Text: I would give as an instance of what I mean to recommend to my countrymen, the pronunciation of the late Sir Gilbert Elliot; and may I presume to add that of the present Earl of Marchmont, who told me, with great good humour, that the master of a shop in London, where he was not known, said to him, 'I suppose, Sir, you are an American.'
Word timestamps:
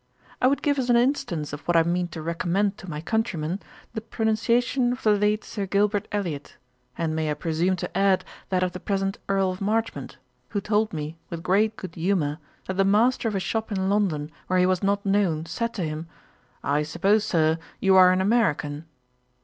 I 0.41 0.47
would 0.47 0.63
give 0.63 0.79
as 0.79 0.89
an 0.89 0.95
instance 0.95 1.53
of 1.53 1.61
what 1.67 1.77
I 1.77 1.83
mean 1.83 2.07
to 2.07 2.23
recommend 2.23 2.75
to 2.79 2.89
my 2.89 3.01
countrymen, 3.01 3.59
the 3.93 4.01
pronunciation 4.01 4.93
of 4.93 5.03
the 5.03 5.11
late 5.11 5.43
Sir 5.43 5.67
Gilbert 5.67 6.07
Elliot; 6.11 6.57
and 6.97 7.15
may 7.15 7.29
I 7.29 7.35
presume 7.35 7.75
to 7.75 7.95
add 7.95 8.25
that 8.49 8.63
of 8.63 8.71
the 8.71 8.79
present 8.79 9.19
Earl 9.29 9.51
of 9.51 9.61
Marchmont, 9.61 10.17
who 10.49 10.59
told 10.59 10.91
me, 10.91 11.17
with 11.29 11.43
great 11.43 11.75
good 11.77 11.93
humour, 11.93 12.39
that 12.65 12.77
the 12.77 12.83
master 12.83 13.27
of 13.27 13.35
a 13.35 13.39
shop 13.39 13.71
in 13.71 13.91
London, 13.91 14.31
where 14.47 14.57
he 14.57 14.65
was 14.65 14.81
not 14.81 15.05
known, 15.05 15.45
said 15.45 15.71
to 15.75 15.83
him, 15.83 16.07
'I 16.63 16.81
suppose, 16.81 17.23
Sir, 17.23 17.59
you 17.79 17.95
are 17.95 18.11
an 18.11 18.21
American.' 18.21 18.85